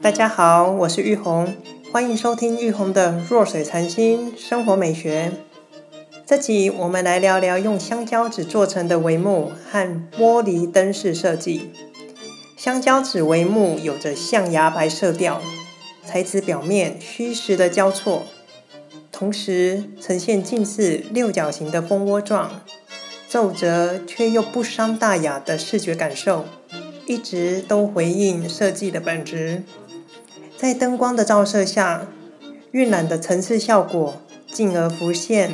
[0.00, 1.52] 大家好，我是玉红，
[1.92, 5.32] 欢迎收听玉红的弱水禅心生活美学。
[6.24, 11.72] 这集我们来聊聊用香蕉纸做成的帷幕和玻璃灯饰设计。
[12.56, 15.42] 香蕉纸帷幕有着象牙白色调，
[16.06, 18.22] 材质表面虚实的交错，
[19.10, 22.62] 同时呈现近似六角形的蜂窝状，
[23.28, 26.44] 皱褶却又不伤大雅的视觉感受，
[27.06, 29.64] 一直都回应设计的本质。
[30.58, 32.08] 在灯光的照射下，
[32.72, 35.52] 晕染的层次效果进而浮现。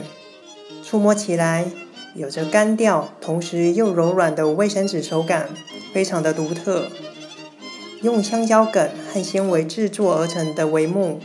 [0.83, 1.67] 触摸起来
[2.15, 5.51] 有着干掉，同时又柔软的卫生纸手感，
[5.93, 6.87] 非常的独特。
[8.01, 11.21] 用香蕉梗和纤维制作而成的帷幕，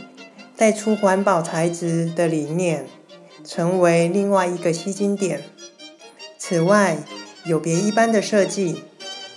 [0.54, 2.84] 带出环保材质的理念，
[3.42, 5.42] 成为另外一个吸睛点。
[6.36, 6.98] 此外，
[7.46, 8.82] 有别一般的设计，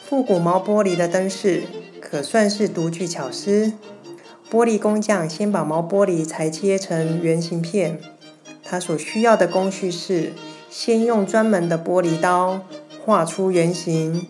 [0.05, 1.63] 复古毛玻璃的灯饰
[2.01, 3.71] 可算是独具巧思。
[4.53, 7.99] 玻璃工匠先把毛玻璃裁切成圆形片。
[8.63, 10.31] 它所需要的工序是，
[10.69, 12.61] 先用专门的玻璃刀
[13.03, 14.27] 画出圆形，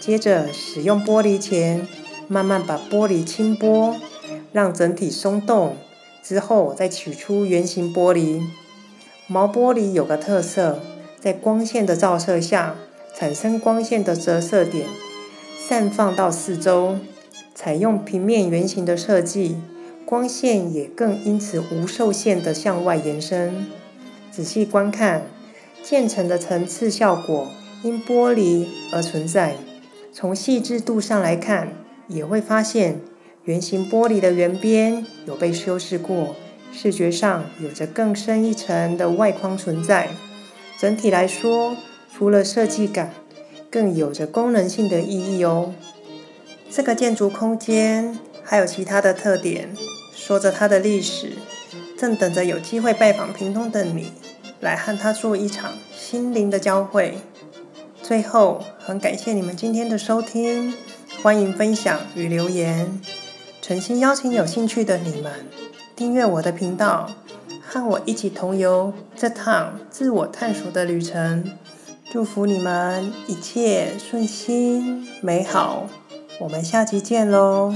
[0.00, 1.86] 接着使用玻璃钳
[2.26, 3.94] 慢慢把玻璃轻拨，
[4.50, 5.76] 让整体松动，
[6.22, 8.40] 之后再取出圆形玻璃。
[9.26, 10.80] 毛玻璃有个特色，
[11.20, 12.76] 在光线的照射下，
[13.14, 14.86] 产生光线的折射点，
[15.58, 16.96] 散放到四周。
[17.62, 19.58] 采用平面圆形的设计。
[20.06, 23.66] 光线也更因此无受限的向外延伸。
[24.30, 25.26] 仔细观看，
[25.82, 27.48] 渐层的层次效果
[27.82, 29.56] 因玻璃而存在。
[30.10, 31.74] 从细致度上来看，
[32.08, 33.02] 也会发现
[33.44, 36.34] 圆形玻璃的圆边有被修饰过，
[36.72, 40.08] 视觉上有着更深一层的外框存在。
[40.80, 41.76] 整体来说，
[42.16, 43.12] 除了设计感，
[43.70, 45.74] 更有着功能性的意义哦。
[46.70, 49.74] 这个建筑空间还有其他的特点。
[50.14, 51.32] 说着它的历史，
[51.98, 54.12] 正等着有机会拜访屏东的你，
[54.60, 57.18] 来和他做一场心灵的交汇。
[58.02, 60.74] 最后，很感谢你们今天的收听，
[61.22, 63.00] 欢迎分享与留言，
[63.60, 65.32] 诚心邀请有兴趣的你们
[65.96, 67.10] 订阅我的频道，
[67.66, 71.50] 和我一起同游这趟自我探索的旅程。
[72.12, 75.88] 祝福你们一切顺心美好，
[76.40, 77.70] 我们下期见喽！